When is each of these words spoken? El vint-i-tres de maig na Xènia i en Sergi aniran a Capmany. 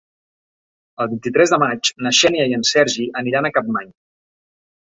El 1.03 1.09
vint-i-tres 1.11 1.53
de 1.55 1.59
maig 1.65 1.91
na 2.05 2.13
Xènia 2.21 2.47
i 2.53 2.57
en 2.61 2.65
Sergi 2.71 3.07
aniran 3.23 3.49
a 3.49 3.53
Capmany. 3.59 3.93